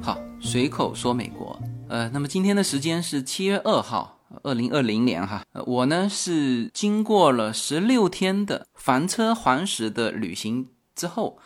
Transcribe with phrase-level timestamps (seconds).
[0.00, 1.60] 好，随口说美国。
[1.88, 5.42] 呃，那么今天的时间是七月二号，二零二零年哈。
[5.66, 11.38] 我呢是经过了十六天的房车环食的旅行之后，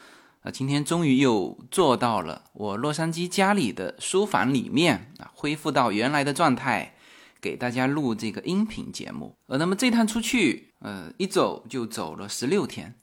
[0.43, 6.95] 啊，今天终于又做到了我洛杉矶家里的书房里面啊，恢复到原来的状态，
[7.41, 9.37] 给大家录这个音频节目。
[9.47, 12.97] 呃，那么这趟出去，呃，一走就走了十六天。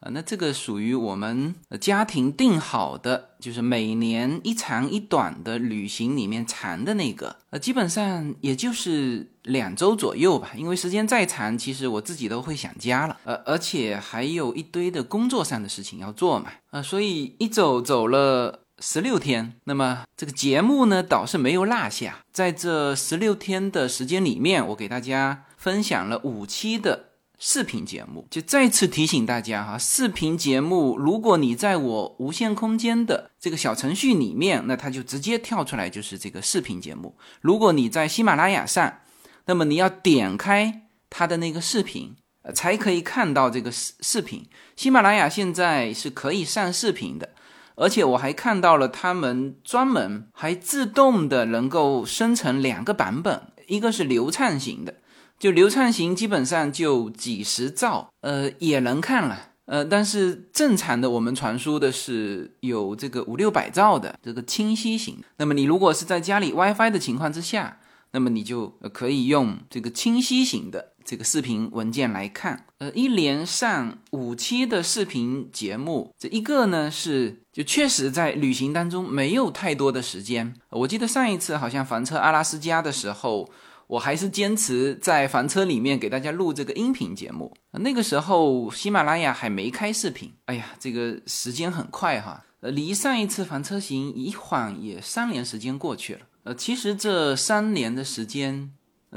[0.00, 10.50] 啊，那这个属于我们家庭定好的，就是每年一长一短的旅行里面长的那个，呃，基本上也就是两周左右吧。
[10.56, 19.54] 因为时间再长，其实我自己都会想家了，呃，而且还有一堆的工作上的事情要做嘛，呃，所以一走走了十六天。
[19.64, 27.06] 那么这个节目呢，倒是没有落下，在这十六天的时间里面，我给大家分享了五期的。
[27.40, 37.16] 视频节目就再次提醒大家哈，视频节目如果你在我无限空间的这个小程序里面，那它就直接跳出来就是这个视频节目。
[37.40, 38.98] 如果你在喜马拉雅上，
[39.46, 42.16] 那么你要点开它的那个视频，
[42.52, 44.48] 才可以看到这个视视频。
[44.74, 47.30] 喜马拉雅现在是可以上视频的，
[47.76, 54.94] 而且我还看到了他们专门还自动的能够生成两个版本，一个是流畅型的。
[55.38, 65.22] 就流畅型基本上就几十兆，呃，也能看了，呃，但是正常的我们传输的是有这个五六百兆的这个清晰型。
[65.36, 67.78] 那么你如果是在家里 WiFi 的情况之下，
[68.10, 72.64] 那么你就可以用这个清晰型的这个视频文件来看。
[72.78, 80.54] 呃，一连上五期的视频节目，这一个呢是就确实在旅行当中没有太多的时间。
[80.70, 83.48] 我记得上一次好像房车阿拉斯加的时候。
[83.88, 87.54] 我还是坚持在房车里面给大家录这个音频节目。
[87.72, 90.32] 那个时候喜马拉雅还没开视频。
[90.44, 96.20] 哎呀，这个时间很快哈，呃，离上一次房车行一晃也三年时间过去了。
[96.44, 98.70] 呃，其实这三年的时间，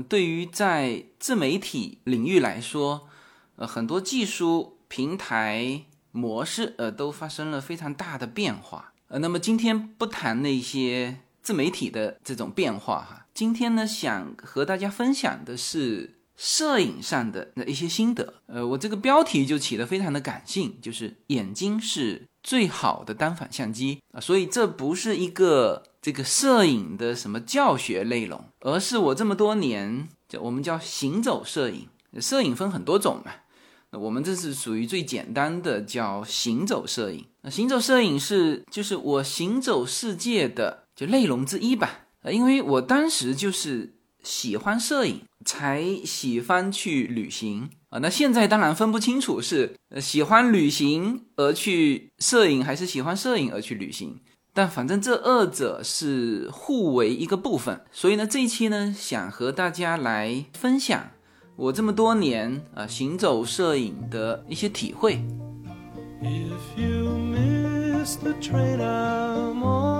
[0.07, 3.09] 对于在自媒体领域来说，
[3.57, 8.94] 呃，很多技术平台模式，呃，都发生了非常大的变化。
[9.09, 13.21] 呃，那么今天不谈那些自媒体的这种变化哈。
[13.34, 18.36] 今天呢，想和大家分享的是摄影上的那一些心得。
[18.47, 24.20] 呃，我这个标题就起得非常的感性，就是眼睛是最好的单反相机啊。
[24.20, 31.88] 所以这不是一个这个摄影的什么教学内容，而是我这么多年叫我们叫行走摄影。
[32.20, 33.31] 摄影分很多种嘛，
[33.97, 37.25] 我们这是属于最简单的，叫行走摄影。
[37.44, 42.08] 那行走摄影是就是我行走世界的就内容之一吧。
[42.22, 48.00] 呃，因为我当时就是喜欢摄影，才喜欢去旅行啊。
[48.00, 54.20] 那现在当然分不清楚是喜欢旅行而去摄影，还是喜欢摄影而去旅行。
[54.54, 57.86] 但反正这二者是互为一个部分。
[57.92, 61.12] 所以呢，这一期呢，想和大家来分享
[61.56, 65.24] 我这么多年啊行走摄影的一些体会。
[66.22, 69.91] If you miss the train I'm on,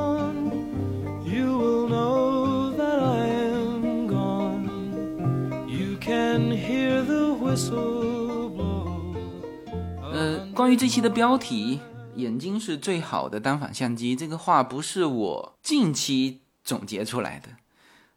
[10.14, 11.82] 呃，关于这期的标题
[12.16, 17.50] “眼睛是最好的单反相机”，这个话不是我近期总结出来的。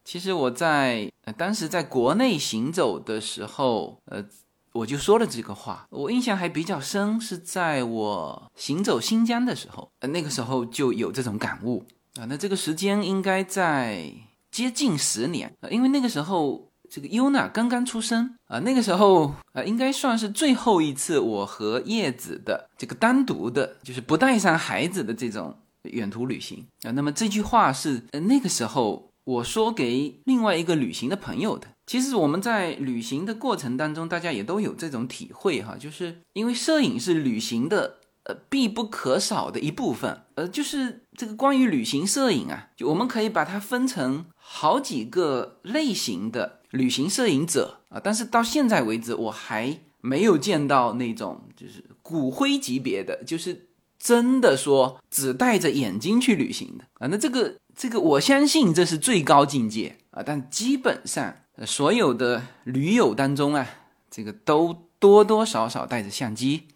[0.05, 4.25] 其实我在呃当时在国内行走的时候，呃，
[4.73, 5.89] 我就说了这个话。
[5.91, 11.85] 我印象还比较深，是在我行走新疆的时候，呃，那个时候就有这种感悟
[12.21, 12.27] 啊。
[12.29, 14.13] 那这个时间应该在
[14.53, 16.71] 接近十年，因为那个时候。
[16.95, 26.93] 这个优娜刚刚出生啊，那个时候啊，应该算是最后一次我和叶子的这个单独的，就是不带上孩子的这种远途旅行啊。
[26.93, 31.67] 那么这句话是那个时候我说给另外一个旅行的朋友的。
[31.85, 37.97] 其实我们在旅行的过程当中，大家也都有这种体会哈，就是因为摄影是旅行的。
[38.25, 53.67] 呃，必不可少的一部分，呃，就是这个关于旅行摄影啊，就我们可以把它分成好几个类型的旅行摄影者啊，但是到现在为止，我还没有见到那种就是骨灰级别的，就是
[53.99, 57.09] 真的说只戴着眼睛去旅行的啊。
[57.11, 61.37] 那这个这个，我相信这是最高境界啊，但基本上
[61.67, 63.69] 所有的驴友当中啊，
[64.11, 66.69] 这个都多多少少带着相机。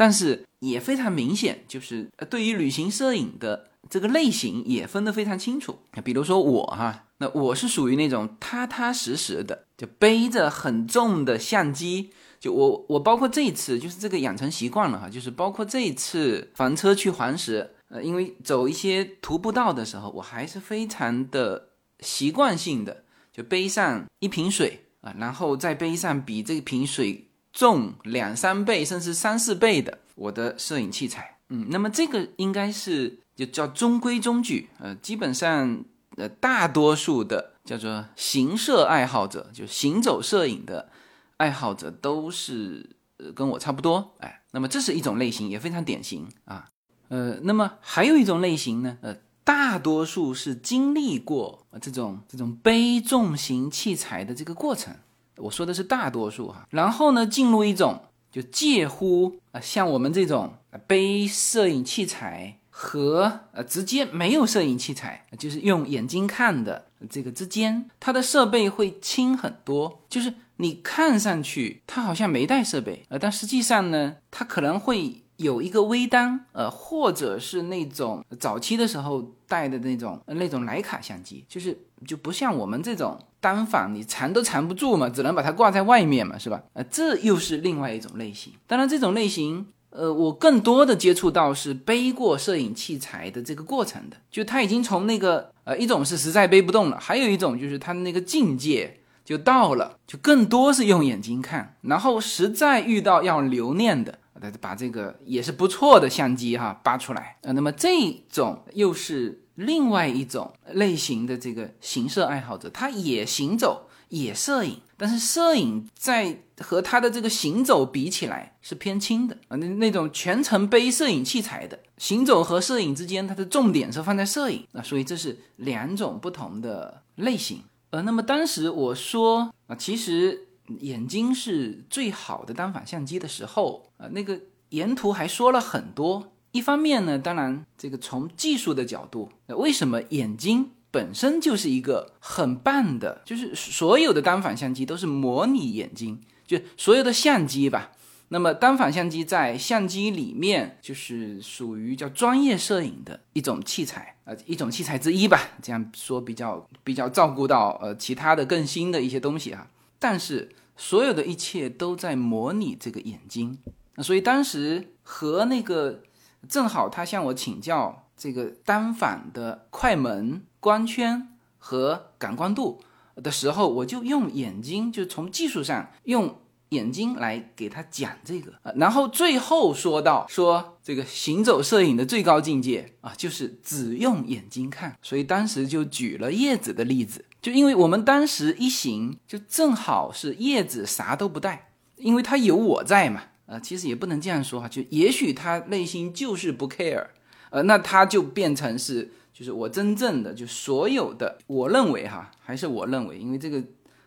[0.00, 5.78] 但是也非常明显，就是对于旅行摄影的这个类型也分得非常清楚。
[6.02, 12.12] 比如说我哈，那我是属于那种踏踏实实的，就背着很重的相机。
[12.38, 21.68] 就我我包括这一次就是这个养成习惯了哈，就是包括这一次房车去黄石，呃，因为走一些徒步道的时候，我还是非常的
[22.00, 31.38] 习惯性的就背上一瓶水啊，然后再背上比这瓶水重两三倍甚至三四倍的我的摄影器材。
[31.48, 35.84] 嗯，那么这个应该是就叫中规中矩，呃，基本上
[36.16, 40.90] 呃大多数的叫做行摄爱好者，就行走摄影的。
[41.36, 46.68] 爱好者都是呃跟我差不多，哎，那么这是一种类型，也非常典型啊。
[47.08, 54.94] 呃，那么还有一种类型呢，呃，大多数是经历过这种这种背重型器材的这个过程，
[55.40, 56.66] 我说的是大多数哈。
[56.70, 58.00] 然后呢，进入一种
[58.30, 60.54] 就介乎啊，像我们这种
[60.86, 70.32] 背摄影器材和呃直接没有摄影器材，就是用眼睛看的这个之间，它的设备会轻很多，就是。
[70.60, 81.74] 你看上去他好像没带设备，呃，但实际上呢，他可能会有一个微单，呃，或者是那种早期的时候带的那种那种徕卡相机，就是
[82.06, 86.62] 就不像我们这种单反，你藏都藏不住嘛，只能把它挂在外面嘛，是吧？
[86.74, 88.52] 呃，这又是另外一种类型。
[88.66, 98.96] 当然，这种类型，呃，我更多的接触到是背过摄影器材的这个过程的，就他已经从那个呃，一种是实在背不动了，还有一种就是他的那个境界。
[99.22, 104.18] 就到了，就更多是用眼睛看，然后实在遇到要留念的，
[104.60, 107.88] 把这个也是不错的相机哈扒出来呃，那么这
[108.28, 127.62] 种又是另外一种类型的这个行摄爱好者，他也行走也摄影，但是摄影在和他的这个行走比起来是偏轻的啊，那那种全程背摄影器材的行走和摄影之间，它的重点是放在摄影啊，所以这是两种不同的类型。
[127.90, 130.48] 呃，那么当时我说啊，其实
[130.80, 134.40] 眼睛是最好的单反相机的时候啊，那个
[134.70, 136.32] 沿途还说了很多。
[136.52, 147.92] 一方面呢，当然这个从技术的角度，为什么眼睛本身就是一个很棒的，就是所有的单反相机都是模拟眼睛，就所有的相机吧。
[148.32, 155.50] 那么单反相机在相机里面就是属于叫专业摄影的一种器材，呃，一种器材之一吧。
[155.60, 159.68] 这样说比较比较照顾到呃其他的更新的一些东西哈。
[159.98, 163.58] 但是所有的一切都在模拟这个眼睛，
[163.96, 166.00] 那所以当时和那个
[166.48, 171.28] 正好他向我请教这个单反的快门、光圈
[171.58, 172.80] 和感光度
[173.16, 176.36] 的时候，我就用眼睛，就从技术上用。
[176.70, 184.96] 眼睛来给他讲这个，然后最后说到说这个行走摄影的最高境界啊，就是只用眼睛看。
[185.02, 193.22] 所以当时就举了叶子的例子，就因为我们当时一行就正好是叶子啥都不带，因为他有我在嘛。
[193.50, 197.08] 呃，其实也不能这样说哈，就也许他内心就是不 care，
[197.50, 203.60] 呃，那他就变成是就是我真正的就所有的，我认为哈，还是我认为，因为这个。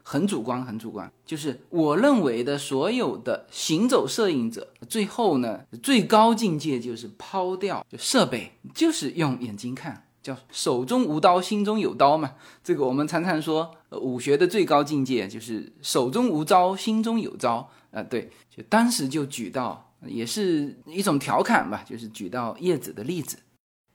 [0.05, 12.33] 很主观，很主观，就是我认为的所有的行走摄影者，最后呢，最高境界就是抛掉就设备，就是用眼睛看，叫手中无刀，心中有刀嘛。
[12.61, 17.71] 这个我们常常说，武学的最高境界就是手中无招，心中有招。
[17.93, 23.37] 啊，对，就当时就举到，也是一种调侃吧，就是举到叶子的例子。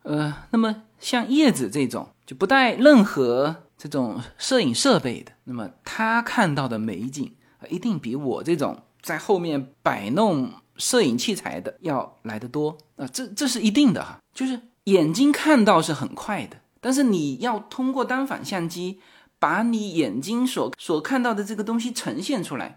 [0.05, 3.65] 呃，那么像叶子这种就不带任何。
[3.81, 7.33] 这种摄影设备的，那么他看到的美景
[7.69, 13.07] 一定比我这种在后面摆弄摄影器材的要来得多啊！
[13.07, 18.99] 这这是一定的哈，就是眼睛看到是很快的，但是你要通过单反相机
[19.39, 22.77] 把你眼睛所所看到的这个东西呈现出来，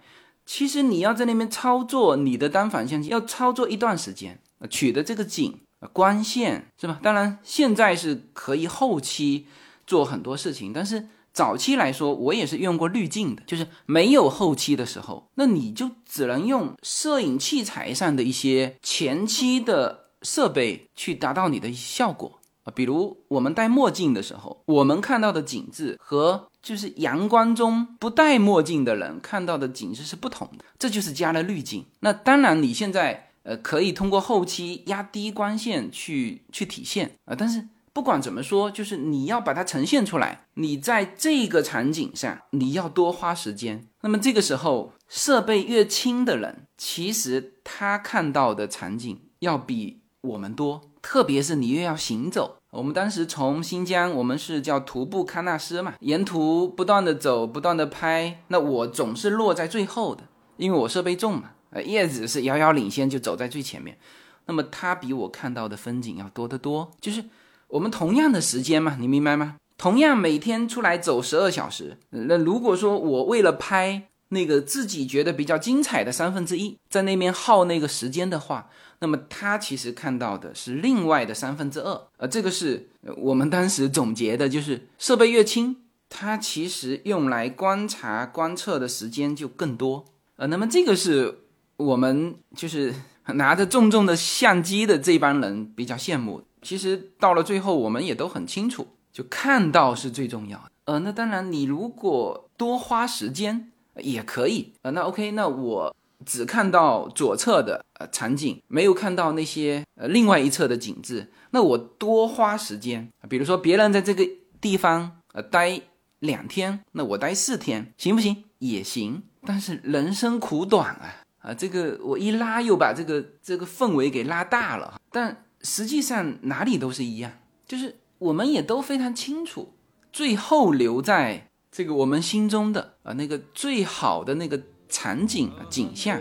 [0.53, 4.38] 其实你要在那边操作你的单反相机要操作一段时间
[4.70, 5.62] 取的这个景
[5.93, 7.00] 光线是吧？
[7.01, 9.48] 当然现在是可以后期。
[9.88, 22.74] 做很多事情，但是早期来说，我也是用过滤镜的，就是没有后期的时候，那你就只能用摄影器材上的一些前期的设备去达到你的效果啊。
[22.75, 31.86] 比如我们戴墨镜的时候，我们看到的景致和就是阳光中不戴墨镜的人看到的景致是不同的，这就是加了滤镜。
[32.00, 37.68] 那当然，你现在呃可以通过后期压低光线去去体现啊，但是。
[37.94, 43.86] 不管怎么说，就是你要把它呈现出来，你在这个场景上你要多花时间。
[44.00, 50.90] 那么这个时候，设备越轻的人，其实他看到的场景要比我们多。
[51.01, 58.43] 特别是你越要行走我们当时从新疆，我们是叫徒步喀纳斯嘛，沿途不断的走，不断的拍。
[58.48, 60.24] 那我总是落在最后的，
[60.55, 61.51] 因为我设备重嘛。
[61.72, 63.98] 呃，叶子是遥遥领先，就走在最前面。
[64.46, 66.91] 那么他比我看到的风景要多得多。
[67.01, 67.25] 就是
[67.67, 69.58] 我们同样的时间嘛，你明白吗？
[69.77, 78.70] 同样每天出来走十二小时，那如果说我为了拍那个自己觉得比较精彩的三分之一，在那边耗那个时间的话，
[79.01, 82.08] 那么他其实看到的是另外的三分之二。
[82.17, 85.75] 呃，这个是我们当时总结的，就是设备越轻，
[86.08, 90.05] 它其实用来观察观测的时间就更多。
[90.38, 91.39] 呃，那么这个是
[91.75, 92.93] 我们就是
[93.25, 96.43] 拿着重重的相机的这帮人比较羡慕。
[96.62, 98.88] 其实到了最后，我们也都很清楚。
[99.12, 105.93] 就看到是最重要的，呃，那当然，你如果多花时间也可以，呃，那 OK，那我
[106.25, 114.28] 只看到左侧的呃场景，没有看到那些呃另外一侧的景致，那我多花时间，比如说别人在这个
[114.60, 115.82] 地方呃待
[116.20, 118.44] 两天，那我待四天，行不行？
[118.60, 127.32] 也行，但是人生苦短啊，啊，这个我一拉又把这个这个氛围给拉大了，但实际上哪里都是一样，
[127.68, 127.98] 就是。
[128.22, 129.74] 我们也都非常清楚，
[130.13, 136.19] 最后留在这个我们心中的啊那个最好的那个场景景象，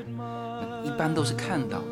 [0.84, 1.82] 一般都是看到。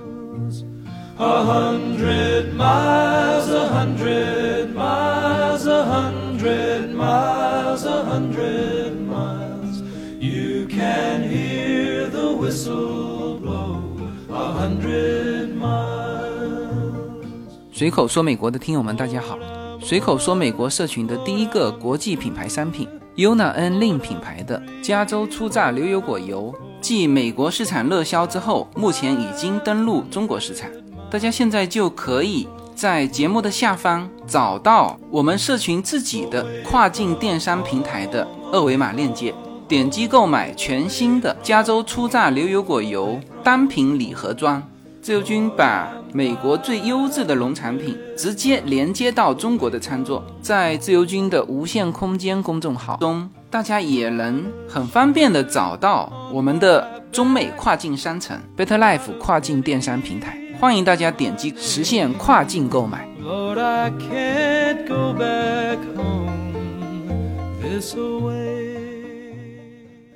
[17.73, 19.37] 随口说美国的听友们，大家好。
[19.80, 30.68] 随口说，美国社群的第一个国际品牌商品 Yuna N Lin 品牌的加州初榨牛油果油，继美国市场热销之后，目前已经登陆中国市场。
[31.11, 39.35] 大家现在就可以在节目的下方找到我们社群自己的跨境电商平台的二维码链接，
[39.66, 44.62] 点击购买全新的加州初榨牛油果油单品礼盒装。
[45.09, 63.09] 自由军把美国最优质的农产品直接连接到中国的餐桌，在自由军的无限空间公众号中，大家也能很方便的找到我们的中美跨境商城 Better Life 跨境电商平台，欢迎大家点击实现跨境购买。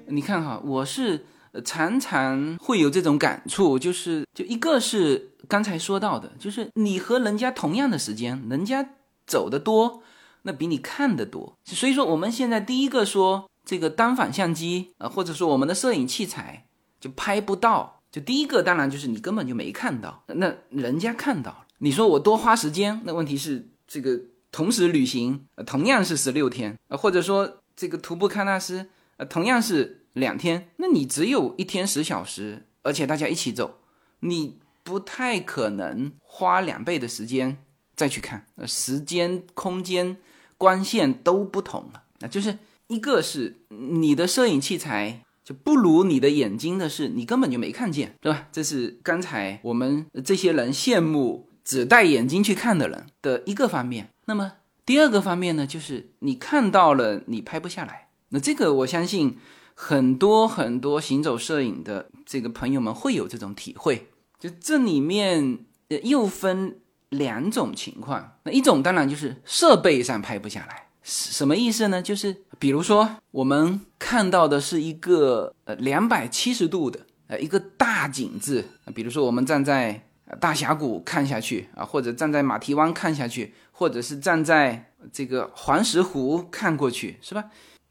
[0.06, 1.24] 你看哈，我是。
[1.60, 8.94] 常常会有这种感触，就是就一个是刚才说到的，就是你和人家同样的时间，人家
[9.26, 10.02] 走的多，
[10.42, 11.58] 那比你看的多。
[11.66, 16.66] 所以说，我们现在第一个说这个单反相机啊，或者说我们的摄影器材
[16.98, 21.66] 就拍不到，就第一个当然就是你根本就没看到，那人家看到了。
[21.78, 24.18] 你说我多花时间，那问题是这个
[24.50, 29.98] 同时旅行，同样是十六天啊，或者说这个徒步喀纳斯，呃，同样是。
[30.14, 33.78] 两天，那你只有一天十小时，而且大家一起走，
[34.20, 37.56] 你不太可能花两倍的时间
[37.96, 38.46] 再去看。
[38.56, 40.18] 那，时间、空间、
[40.58, 42.02] 光线都不同了。
[42.20, 48.48] 那就是一个是你的摄影器材就不如你的眼睛的是，你根本就没看见，对吧？
[48.52, 54.10] 这是刚才我们这些人羡慕只戴眼睛去看的人的一个方面。
[54.26, 54.52] 那么
[54.84, 58.08] 第二个方面呢，就是你看到了，你拍不下来。
[58.28, 59.38] 那这个我相信。
[59.74, 65.58] 很多很多行走摄影的这个朋友们会有这种体会，就这里面
[66.02, 68.36] 又分两种情况。
[68.44, 72.00] 那一种当然就是设备上拍不下来，什么意思呢？
[72.00, 78.64] 就是比如说我们看到的是一个呃两百七十度的呃一个大景致，
[78.94, 80.08] 比如说我们站在
[80.40, 87.44] 大峡谷看下去啊，或者站在马蹄湾看下去，或者是站在这个黄石湖看过去，是吧？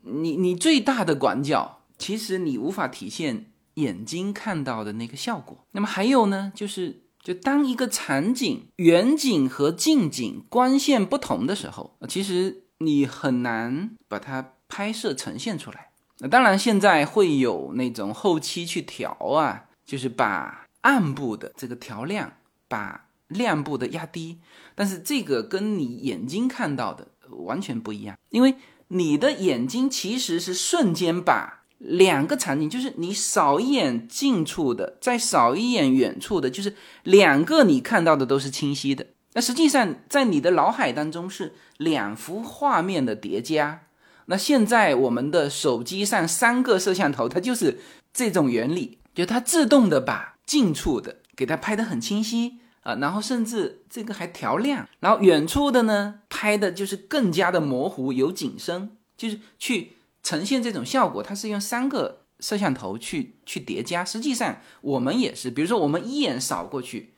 [0.03, 5.65] 你你最大的广角，其实你无法体现眼睛看到的那个效果。
[5.71, 15.91] 那么还有呢，就是就当一个场景远景和近景光线不同的时候，其实你很难把它拍摄呈现出来。
[16.19, 22.33] 那当然现在会有那种后期去调啊，就是把暗部的这个调亮，
[22.67, 24.39] 把亮部的压低。
[24.73, 28.55] 但是这个跟你眼睛看到的完全不一样，因为。
[28.93, 39.07] 你的眼睛其实是瞬间把两个场景，就是你扫一眼近处的，再扫一眼远处的，就是两个你看到的都是清晰的。
[39.33, 43.83] 那实际上在你的脑海当中是两幅画面的叠加。
[44.25, 47.79] 那现在我们的手机上三个摄像头，它就是
[48.13, 61.21] 这种原理，就它自动的把近处的给它拍得很清晰，啊，然后甚至这个还调亮，然后远处的呢拍的就是更加的模糊，有景深，就是去呈现这种效果。
[61.21, 64.03] 它是用三个摄像头去去叠加。
[64.03, 67.13] 实际上我们也是，比如说我们一眼扫过去，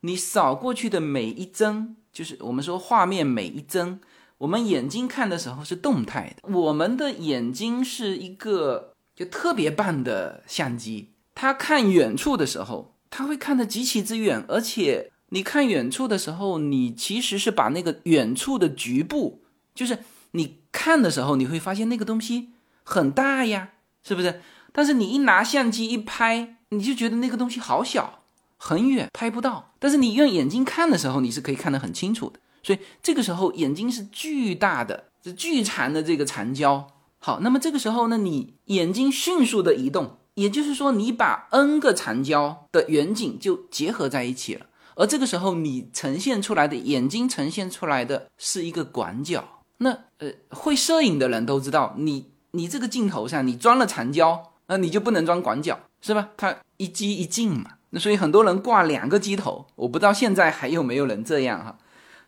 [0.00, 4.00] 你扫过去的每一帧，就是我们说画面每一帧，
[4.38, 6.48] 我们眼睛看的时候是动态的。
[6.48, 12.93] 我们的眼睛是一个就特别棒的相机，它看远处的时候。
[13.16, 20.00] 他会看得极其之远，而且你看远处的时候，你其实是把那个远处的局部，就是
[20.32, 22.48] 你看的时候，你会发现那个东西
[22.82, 23.68] 很大呀，
[24.02, 24.42] 是不是？
[24.72, 28.24] 但是你一拿相机一拍，你就觉得那个东西好小，
[28.56, 29.72] 很远，拍不到。
[29.78, 32.40] 但是你用眼睛看的时候，你是可以看得很清楚的。
[32.64, 36.88] 所以这个时候眼睛是巨大的，是巨长的这个长焦。
[37.20, 40.18] 好，那么这个时候呢，你眼睛迅速的移动。
[40.34, 49.62] 也就是说，你把 n 个长焦的远景就结合在一起了，而这个时候你呈现出来的眼睛呈现出来的是一个广角。
[49.78, 56.30] 那呃，会摄影的人都知道，你你这个镜头上你装了长焦，那你就不能装广角，是吧？
[56.36, 57.72] 它一机一镜嘛。
[57.90, 61.78] 那所以很多人挂两个机头，我不知道现在还有没有人这样哈。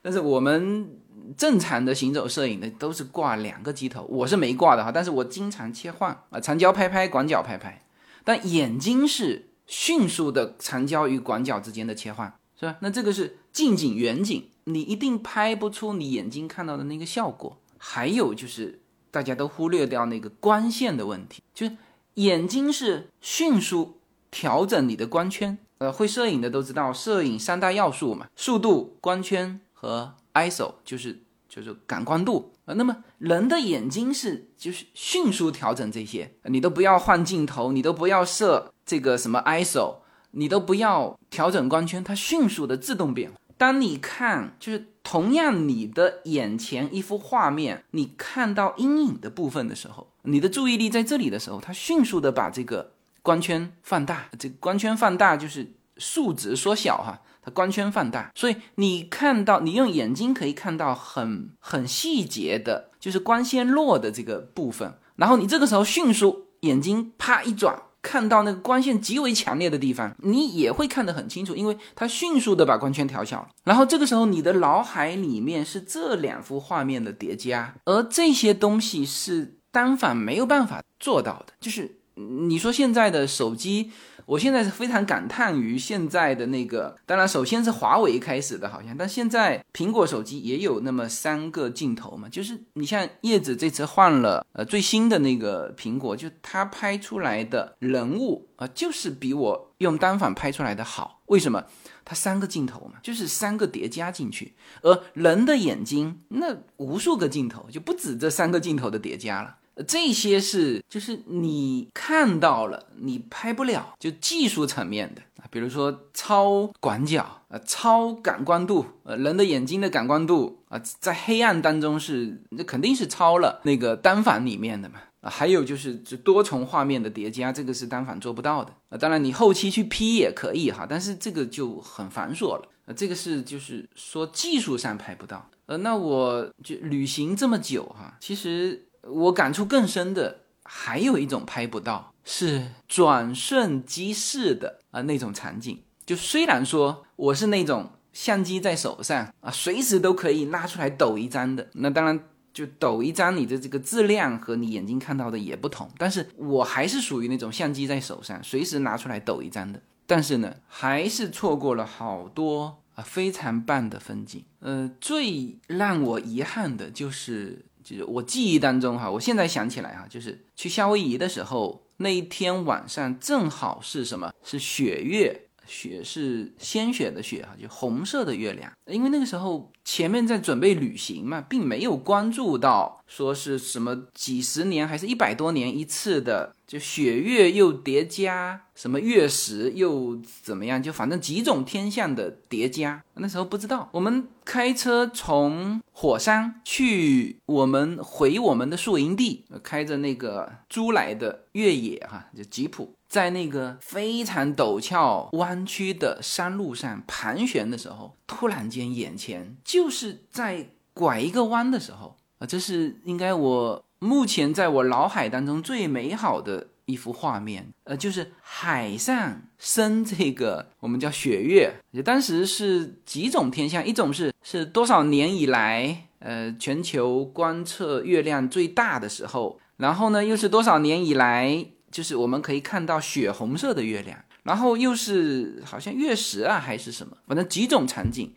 [0.01, 0.89] 但是我们
[1.37, 7.83] 正常的行走摄影的都是挂两个机头，我是没挂的哈，但是我经常切换啊，长焦拍拍，广角拍拍。
[8.27, 12.77] 但眼睛是迅速的长焦与广角之间的切换，是吧？
[12.81, 17.57] 那这个是近景、远景，你一定拍不出你眼睛看到的那个效果。
[17.79, 18.81] 还有就是
[19.13, 21.77] 大家都忽略掉那个光线的问题，就是
[22.15, 25.57] 眼睛是迅速调整你的光圈。
[25.79, 31.21] 呃，会摄影的都知道，摄影三大要素嘛，速度、光圈和 ISO，就是
[31.57, 32.53] 就是感光度。
[32.67, 39.97] 呃，那么人的眼睛是就是迅速调整这些，你都不要换镜头，你都不要设这个什么 ISO，
[40.33, 43.33] 你都不要调整光圈，它迅速的自动变。
[43.57, 52.93] 当你看就是同样你的眼前一幅画面，你看到阴影的部分的时候，你的注意力在这里的时候，它迅速的把这个
[53.23, 57.23] 光圈放大，这个光圈放大就是数值缩小哈。
[57.55, 64.95] 光圈放大，所以你看到，你用眼睛可以看到很很细节的，就是光线落的这个部分。
[65.15, 73.49] 然后你这个时候迅速眼睛啪一转，看到那个光线极为强烈的地方，你也会看得很清楚，因为它迅速的把光圈调小了。
[73.65, 81.53] 然后这个时候你的脑海里面是这两幅画面的叠加，而这些东西是单反没有办法做到的。
[81.61, 83.93] 就是你说现在的手机。
[84.27, 101.23] 我现在是非常感叹于现在的那个，当然首先是华为开始的，好像，但现在苹果手机也有那么三个镜头嘛，就是你像叶子这次换了呃最新的那个苹果，就它拍出来的人物啊，就是比我用单反拍出来的好。
[101.27, 101.65] 为什么？
[102.05, 109.57] 它三个镜头嘛，就是三个叠加进去，而人的眼睛那无数个镜头就不止这三个镜头的叠加了。
[109.85, 128.97] 这些是就是你看到了，你拍不了，就技术层面的啊，比如说超广角啊，超感光度，呃，人的眼睛的感光度啊，在黑暗当中是那肯定是超了那个单反里面的嘛啊，还有就是这多重画面的叠加，这个是单反做不到的啊。
[128.97, 132.95] 当然你后期去 P 也可以哈，但是这个就很繁琐了啊。
[132.97, 138.85] 这个是就是说技术上拍不到，呃，那我就旅行这么久哈，其实。
[139.09, 145.83] 我感触更深的还有一种拍不到，是转瞬即逝的啊那种场景。
[146.05, 152.19] 就虽然说我是那种相机在手上啊，随时都可以拿出来抖一张的，那当然
[152.53, 155.91] 就抖一张，你的这个质量和你眼睛看到的也不同。
[155.99, 159.81] 但是我还是属于那种相机在手上，随时拿出来抖一张的。
[160.07, 164.45] 但是呢，还是错过了好多啊非常棒的风景。
[164.61, 167.65] 呃，最让我遗憾的就是。
[167.89, 174.33] 就是我记忆当中哈，我现在想起来哈，就是去夏威夷的时候，那一天晚上正好是什么？
[174.43, 175.46] 是雪月。
[175.67, 178.73] 雪是鲜血的血哈，就红色的月亮。
[178.87, 193.03] 因为那个时候前面在准备旅行嘛，并没有关注到说是什么几十年还是一百多年一次的，就雪月又叠加什么月食又怎么样，就反正几种天象的叠加。
[193.15, 202.95] 那时候不知道，我们开车从火山去我们回我们的宿营地，开着那个租来的越野哈，就吉普。
[203.17, 221.73] 在那个非常陡峭弯曲的山路上盘旋的时候，突然间眼前就是在拐一个弯的时候啊，这是应该我目前在我脑海当中最美好的一幅画面，呃，就是海上升这个我们叫雪月，
[222.05, 238.35] 当时是几种天象，一种是是多少年以来，呃，全球观测月亮最大的时候，然后呢，又是多少年以来，就是我们可以看到血红色的月亮，然后又是好像月食啊还是什么，反正几种场景。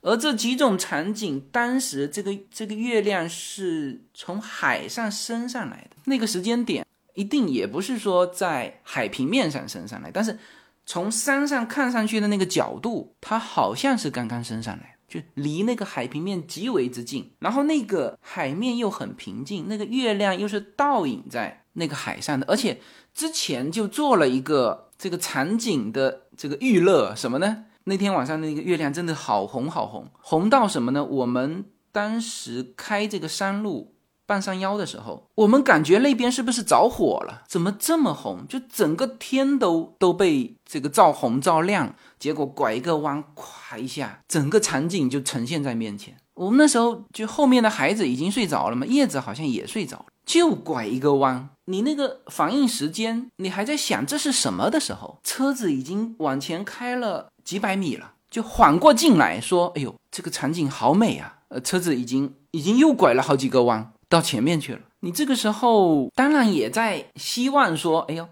[0.00, 10.38] 而这几种场景，当时这个这个月亮是从海上升上来的，那个时间点一定也不是说在海平面上升上来，但是
[10.86, 22.78] 从山上看上去的那个角度，它好像是刚刚升上来，就离那个海平面极为之近，然后那个海面又很平静，那个月亮又是倒影在那个海上的，而且
[23.14, 27.64] 之前就做了一个这个场景的这个预热，什么呢？
[27.84, 31.04] 那天晚上那个月亮真的好红好红，红到什么呢？
[31.04, 33.94] 我们当时开这个山路
[34.24, 37.42] 半山腰的时候，我们感觉那边是不是着火了？
[37.48, 38.46] 怎么这么红？
[38.48, 41.94] 就整个天都都被这个照红照亮。
[42.20, 46.16] 结果拐一个弯，咵一下，整个场景就呈现在面前。
[46.34, 51.48] 我们那时候就后面的孩子已经睡着了嘛，叶子好像也睡着了，就拐一个弯。
[51.66, 57.28] 你那个反应时间，你还在想这是什么的时候，车子已经往前开了。
[57.44, 64.78] 几百米了，就缓过劲来说：“哎呦，这个场景好美啊！”呃，车子已经已经又拐了好几个弯到前面去了。
[65.00, 68.28] 你这个时候当然也在希望说：“哎呦，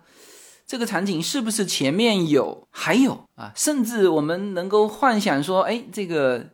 [0.64, 6.46] 这个场景是不是前面有还有啊？”甚至我们能够幻想说：“哎，这个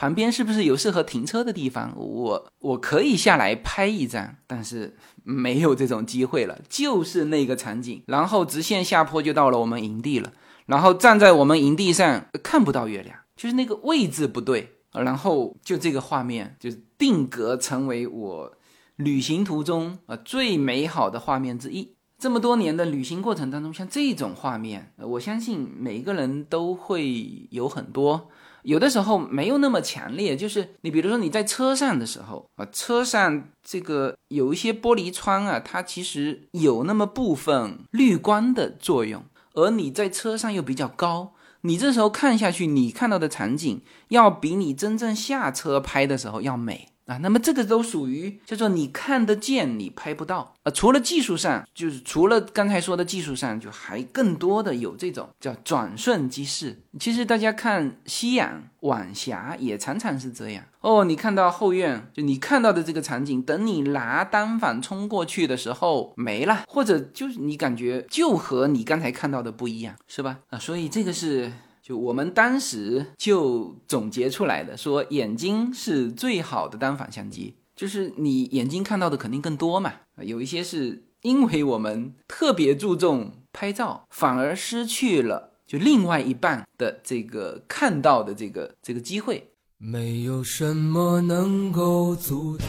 [0.00, 1.92] 旁边是不是有适合停车的地方？
[1.94, 10.32] 我我可以下来拍一张。”但是没有这种机会了，就是那个场景，然后直线下坡就到了我们营地了。
[10.64, 14.76] 然后站在我们营地上看不到月亮，就是那个位置不对。
[14.92, 18.52] 然后就这个画面就是定格成为我
[18.96, 21.94] 旅行途中啊最美好的画面之一。
[22.18, 28.30] 这么多年的旅行过程当中，像这种画面，我相信每一个人都会有很多。
[28.62, 39.24] 有的时候没有那么强烈，就是你比如说你在车上的时候啊，车上这个有一些玻璃窗啊，它其实有那么部分绿光的作用。
[39.54, 46.89] 而你在车上又比较高，你这时候看下去，你看到的场景要比你真正下车拍的时候要美。
[47.10, 50.70] 啊，那么这个都属于叫做你看得见，你拍不到啊。
[50.70, 56.80] 除了技术上，就是除了刚才说的技术上，就还更多的有这种叫转瞬即逝。
[57.00, 61.04] 其实大家看夕阳、晚霞也常常是这样哦。
[61.04, 70.38] 你看到后院，就你看到的这个场景，等你拿单反冲过去的时候没了，或者就是你感觉就和你刚才看到的不一样，是吧？
[70.50, 71.50] 啊，所以这个是。
[71.90, 79.92] 就我们当时就总结出来的，说眼睛是最好的单反相机，就是你眼睛看到的肯定更多嘛。
[80.20, 89.50] 有一些是因为我们特别注重拍照，反而失去了就另外一半的这个看到的这个这个机会。
[89.76, 92.68] 没有什么能够阻挡。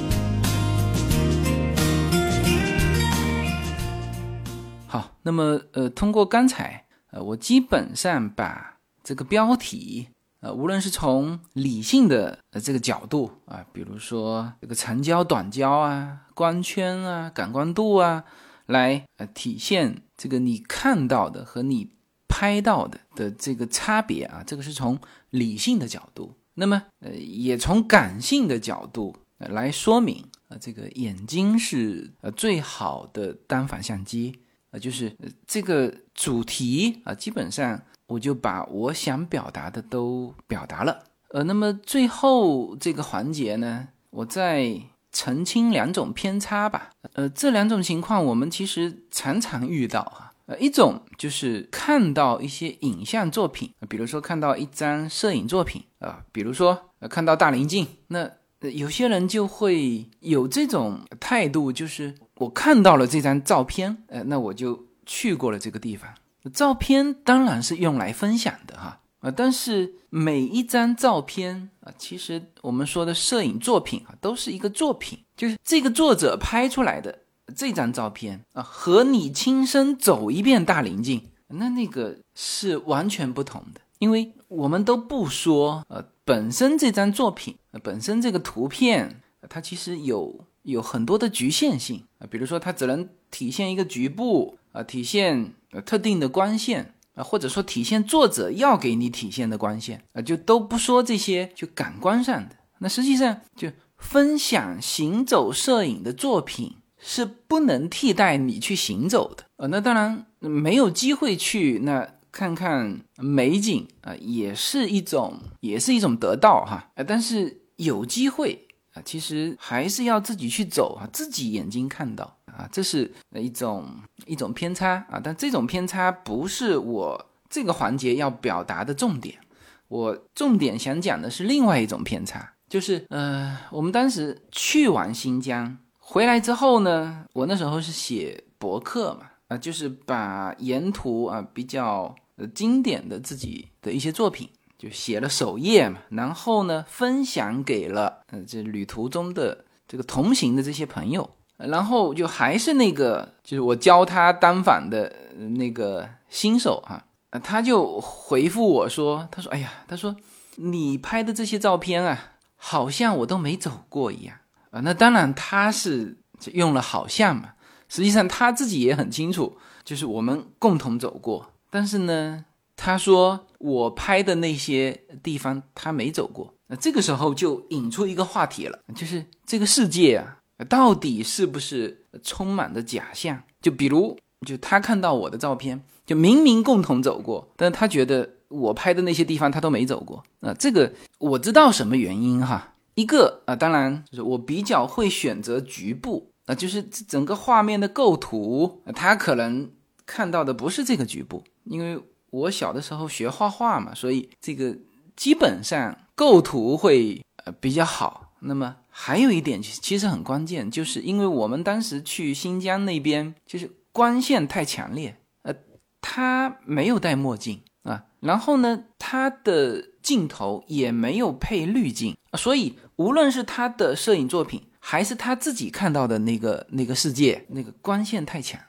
[4.91, 10.09] 好，那么呃，通过刚才呃，我基本上把这个标题。
[10.41, 18.25] 呃，无论是从理性的呃这个角度啊，比如说这个长焦、短焦啊、光圈啊、感光度啊，
[18.65, 21.91] 来呃体现这个你看到的和你
[22.27, 24.99] 拍到的的这个差别啊，这个是从
[25.29, 26.35] 理性的角度。
[26.55, 34.39] 那么呃，也从感性的角度来说明啊，这个眼睛是呃最好的单反相机
[34.71, 37.81] 啊，就是这个主题啊，基本上。
[38.07, 44.81] 我就把我想表达的都表达了，呃，那么最后这个环节呢，我再
[45.13, 46.89] 澄清两种偏差吧。
[47.13, 50.33] 呃，这两种情况我们其实常常遇到哈。
[50.47, 58.29] 呃，一种就是看到一些影像作品，比如说看到一张摄影作品啊，比如说呃看到大棱镜，那
[58.69, 66.09] 有些人就会有这种态度，就是我看到了这张照片，呃，那我就去过了这个地方。
[66.53, 68.99] 照片当然是用来分享的哈。
[69.21, 77.19] 啊，但是每一张照片啊，其实我们说的摄影作品啊，都是一个作品，就是这个作者拍出来的
[77.55, 83.81] 这张照片啊，和你亲身走一遍大棱镜，那那个是完全不同的。
[83.99, 96.93] 因为我们都不说，呃，本身这张作品，本身这个图片，它其实有有很多的局限性啊，比如说它只能体现一个局部啊，体现呃特定的光线。
[97.13, 102.55] 啊，或者说体现作者要给你体现的光线啊，就都不说这些，就感官上的。
[102.79, 109.67] 那实际上就分享行走摄影的作品是不能替代你去行走的啊。
[109.67, 116.91] 那当然没有机会去那看看美景啊，也是一种也是一种得到哈。
[116.95, 122.37] 啊，但是有机会啊，其实还是要自己去走啊，自己眼睛看到。
[122.45, 123.87] 啊，这是一种
[124.25, 129.39] 一种偏差啊，但这种偏差不是我这个环节要表达的重点。
[129.87, 144.49] 我重点想讲的是另外一种偏差，就是呃，我们当时去完新疆回来之后呢，我那时候是写博客嘛，啊，就是把沿途啊比较呃经典的自己的一些作品
[144.81, 151.29] 就写了首页嘛，然后呢分享给了呃这旅途中的这个同行的这些朋友。
[151.57, 155.15] 然后就还是那个，就是我教他单反的
[155.55, 157.05] 那个新手哈，
[157.43, 160.15] 他就回复我说：“他说，哎呀，他说
[160.55, 164.35] 你拍的这些照片啊，好像我都没走过一样
[164.71, 164.79] 啊。
[164.79, 166.17] 那当然他是
[166.51, 167.53] 用了好像嘛，
[167.87, 171.53] 实际上他自己也很清楚，就是我们共同走过。
[171.69, 172.43] 但是呢，
[172.75, 176.53] 他说我拍的那些地方他没走过。
[176.67, 180.37] 那这个时候就引出一个话题了，就是这个世界啊。”
[180.69, 183.41] 到底是不是充满着假象？
[183.61, 190.23] 就比如，就他看到我的照片，就明明共同走过，但是他觉得我拍的那些地方他都没走过。
[190.41, 192.75] 啊，这个我知道什么原因哈。
[192.93, 199.67] 一个啊，当然就是我比较会选择局部啊，就是整个画面的构图，他可能
[200.05, 201.99] 看到的不是这个局部，因为
[202.31, 204.75] 我小的时候学画画嘛，所以这个
[205.15, 208.33] 基本上构图会呃比较好。
[208.39, 208.77] 那么。
[208.93, 215.55] 还有一点，其实很关键，就是因为我们当时去新疆那边，就是光线太强烈，呃，
[216.01, 228.59] 他没有戴墨镜啊，然后呢，他的镜头也没有配滤镜，所以无论是他的摄影作品，还是他自己看到的那个那个世界，那个光线太强，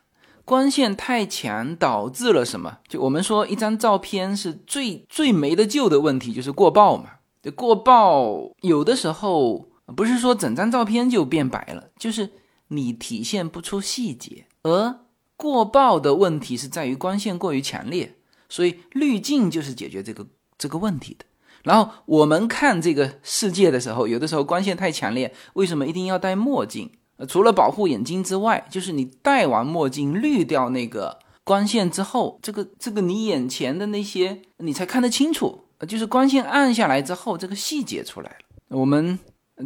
[0.45, 2.79] 光线太强导致了什么？
[2.89, 7.11] 就我们说一张照片是最最没得救的问题，就是过曝嘛。
[7.55, 9.69] 过曝有的时候。
[9.97, 12.31] 不是说整张照片就变白了，就是
[12.69, 14.47] 你体现不出细节。
[14.63, 15.01] 而
[15.37, 18.15] 过曝的问题是在于光线过于强烈，
[18.49, 20.27] 所以滤镜就是解决这个
[20.57, 21.27] 这个问题的。
[21.65, 26.93] 然后我们看这个世界的时候，有的时候光线太强烈，为什么一定要戴墨镜？
[27.29, 35.65] 除了保护眼睛之外，就是你戴完墨镜滤掉那个光线之后，这个这个你眼前的那些你才看得清楚。
[35.89, 38.77] 就是光线暗下来之后，这个细节出来了。
[38.79, 39.19] 我们。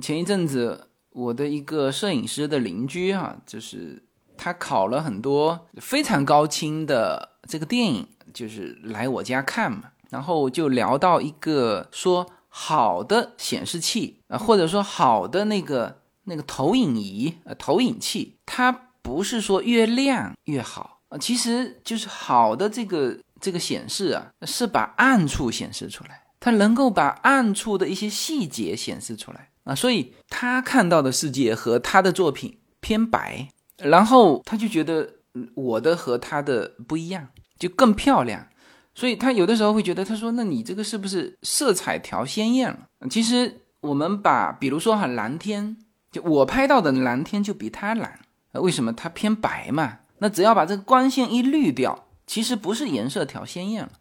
[0.03, 4.03] 前一阵子，我的一个摄影师的邻居哈，就是
[4.37, 9.85] 他考了很多非常高清的这个电影，就是来我家看嘛。
[10.11, 29.49] 然后就聊到一个说好的显示器啊，或者说好的那个那个投影仪呃投影器，它不是说越亮越好啊，其实就是好的这个这个显示啊，是把暗处显示出来，它能够把暗处的一些细节显示出来。
[29.65, 35.15] 啊，所以他看到的世界和他的作品偏白，然后他就觉得
[35.57, 37.27] 我的和他的不一样，
[37.59, 38.47] 就更漂亮。
[38.95, 45.77] 所以他有的时候会觉得，他说：“那你这个是不是色彩调鲜艳了？”其实我们把，比如说哈，蓝天，
[46.13, 48.21] 就我拍到的蓝天就比他蓝，
[48.53, 48.93] 为什么？
[48.93, 49.99] 它偏白嘛。
[50.19, 53.93] 那只要把这个光线一滤掉，其实不是颜色调鲜艳了，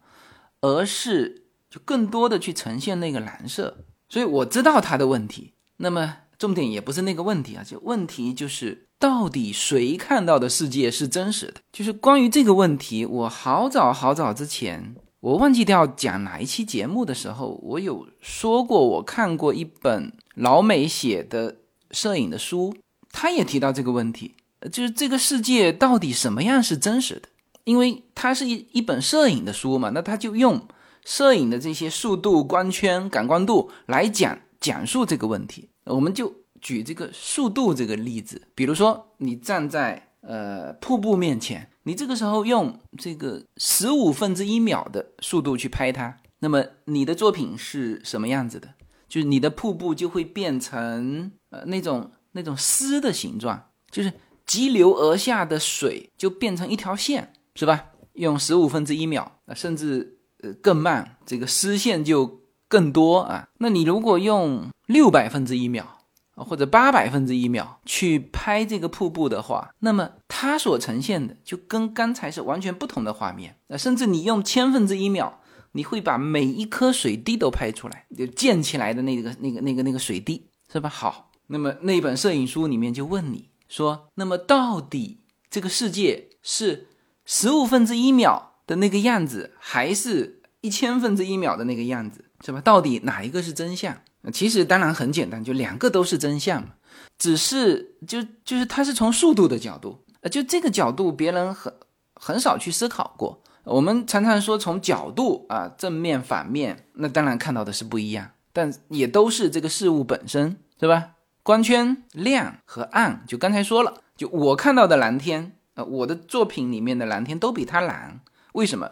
[0.62, 3.84] 而是就更多的去呈现那个蓝色。
[4.08, 5.52] 所以我知道他的问题。
[5.78, 11.60] 那么重点也不是那个问题啊，就问题就是到底谁看到的世界是真实的？
[11.70, 21.56] 就是关于这个问题，我好早好早之前我忘记掉讲哪一期节目的时候，我有说过，我看过一本老美写的
[21.90, 22.74] 摄影的书，
[23.10, 24.34] 他也提到这个问题，
[24.72, 27.28] 就是这个世界到底什么样是真实的？
[27.64, 30.66] 因为它是一一本摄影的书嘛，那他就用
[31.04, 35.68] 摄影的这些速度、光圈、感光度来讲讲述这个问题。
[35.84, 41.68] 我们就举这个速度这个例子，比如说你站在呃瀑布面前。
[41.82, 48.74] 你这个时候用这个十五分之一秒的速度去拍它，那么你的作品是什么样子的？
[49.08, 54.12] 就是你的瀑布就会变成呃那种那种丝的形状，就是
[54.44, 57.86] 急流而下的水就变成一条线，是吧？
[58.14, 63.48] 用十五分之一秒啊，甚至呃更慢，这个丝线就更多啊。
[63.58, 65.92] 那你如果用六百分之一秒。
[66.38, 73.56] 或者八百分之一秒去拍这个瀑布的话，那么它所呈现的就跟刚才是完全不同的画面。
[73.68, 75.40] 那甚至你用千分之一秒，
[75.76, 80.88] 你会把每一颗水滴都拍出来，就溅起来的那个、那个、那个、那个水滴，是吧？
[80.88, 86.88] 好，那么那本摄影书里面就问你说，那么到底这个世界是
[87.26, 92.60] 十五分之一秒的那个样子，还是一千分之一秒的那个样子，是吧？
[92.62, 93.94] 到底哪一个是真相？
[94.32, 96.70] 其实当然很简单，就两个都是真相嘛，
[97.18, 101.72] 只是就就是它是从速度的角度，呃，就这个角度别人很
[102.14, 103.42] 很少去思考过。
[103.66, 111.10] 我们常常说从角度啊，正面反面，那当然看到的是不一样，但也都是这个事物本身，是吧？
[111.42, 118.20] 光圈亮和暗，就刚才说了，就我看到的蓝天，呃，我的作品里面的蓝天都比它蓝，
[118.54, 118.90] 为什么？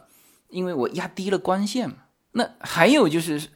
[0.48, 1.96] 因为我压低了光线嘛。
[2.32, 3.50] 那还有就是。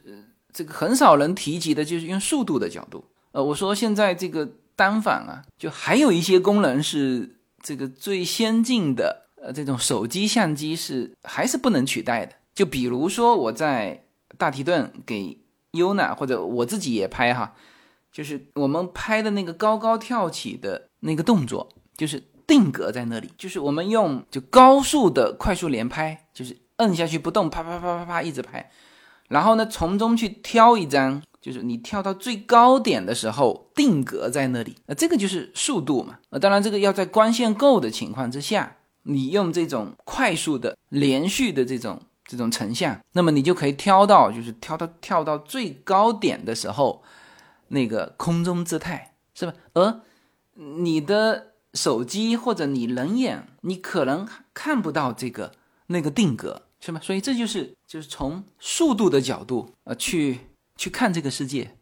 [0.51, 3.05] 这个很少人提及的，就是用速度的角度。
[3.33, 12.33] 呃，我说现在这个单反啊，就还有一些功能是这个最先进的，呃，这种手机相机是还是不能取代的。
[12.53, 14.05] 就比如说我在
[14.37, 15.39] 大提顿给
[15.71, 17.53] 优娜或者我自己也拍哈，
[18.11, 28.69] 就是我们拍的那个高高跳起的那个动作，就是定格在那里，就是我们用就高速的快速连拍，就是摁下去不动，啪啪啪啪啪一直拍。
[29.29, 36.17] 然后呢，从中去挑一张，就是你跳到最高点的时候定格在那里，那这个就是速度嘛。
[36.31, 38.77] 呃，当然这个要在光线够的情况之下，
[39.09, 47.03] 你用这种快速的连续的这种这种成像，那么你就可以挑到，就是挑到跳到最高点的时候
[47.69, 49.53] 那个空中姿态，是吧？
[49.73, 50.01] 而
[50.53, 55.51] 你的手机或者你人眼，你可能看不到这个
[55.87, 56.63] 那个定格。
[56.81, 56.99] 是吧？
[57.03, 60.39] 所以这就是就是从速度的角度啊去
[60.77, 61.75] 去看这个世界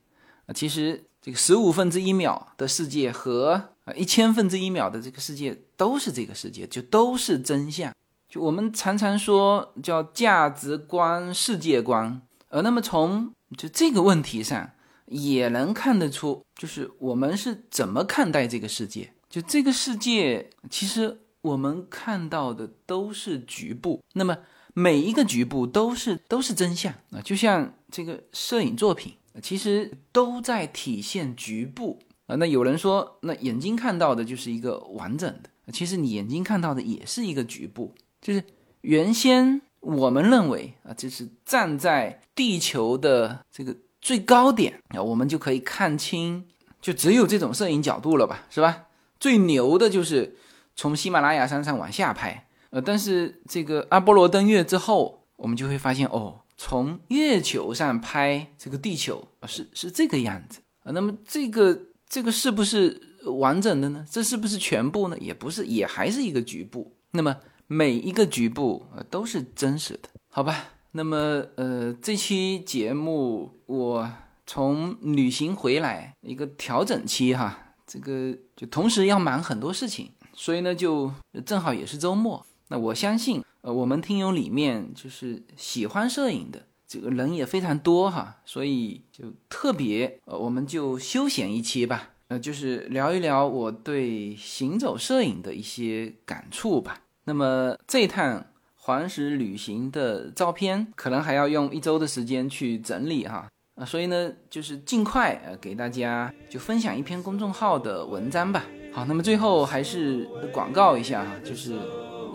[0.48, 7.91] 啊，其实这个十五分之一秒的世界和啊一千分之一秒的这个世界都是这个世界，就都是真相。
[8.30, 14.69] 就我们常常说叫价值观、世界观，呃那么从就这个问题上
[15.06, 19.13] 也能看得出，就是我们是怎么看待这个世界。
[19.30, 24.38] 就这个世界，其实我们看到的都是局部，那么。
[24.80, 31.97] 每一个局部都是都是真相啊，就像这个摄影作品，其实都在体现局部
[32.28, 32.36] 啊。
[32.36, 37.96] 那有人说，那眼睛看到的就是一个完整的，其实你眼睛看到的也是一个局部。
[38.22, 38.44] 就是
[38.82, 46.46] 原先我们认为啊，就是站在地球的这个最高点啊，我们就可以看清，
[46.80, 48.84] 就只有这种摄影角度了吧，是吧？
[49.20, 50.38] 最牛的就是
[50.76, 52.48] 从喜马拉雅山上往下拍。
[52.70, 60.92] 呃，但是这个阿波罗登月之后，我们就会发现哦，从月球上拍这个地球啊是是这个样子啊。
[60.92, 63.00] 那么这个这个是不是
[63.39, 64.06] 完整的呢？
[64.10, 65.17] 这是不是全部呢？
[65.20, 66.96] 也不是，也还是一个局部。
[67.12, 67.36] 那么
[67.67, 70.70] 每一个局部呃都是真实的，好吧？
[70.91, 74.10] 那么呃，这期节目我
[74.46, 81.12] 从旅行回来一个调整期哈，这个就同时要忙很多事情，所以呢就
[81.46, 82.46] 正好也是周末。
[82.70, 97.01] 那我相信，呃，我们听友里面就是喜欢摄影的这个人也非常多哈，所以就特别，呃，我们就休闲一期吧，呃，就是聊一聊我对行走摄影的一些感触吧。
[97.26, 98.45] 那么这趟
[98.76, 108.64] 黄石旅行的照片，可能还要用一周的时间去整理哈，啊，所以呢，就是尽快呃给大家就分享一篇公众号的文章吧。
[108.93, 111.78] 好，那么最后还是广告一下哈，就是。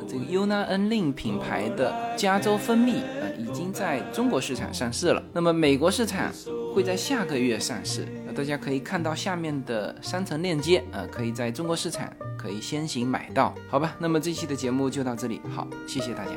[0.08, 5.22] 这个 Una N Lin 品牌的加州蜂蜜，啊，已经在中国市场上市了。
[5.32, 6.30] 那么美国市场
[6.74, 13.94] 会在下个月上市，那，大家可以看到下面的商城链接，呃，可以在中国市场可以先行买到，好吧？
[13.98, 16.32] 那么这期的节目就到这里，好，谢谢大家。